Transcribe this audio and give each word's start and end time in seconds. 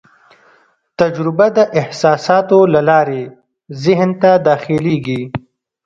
تجربه 0.99 1.47
د 1.57 1.59
احساساتو 1.81 2.59
له 2.73 2.81
لارې 2.89 3.21
ذهن 3.83 4.09
ته 4.21 4.31
داخلېږي. 4.47 5.21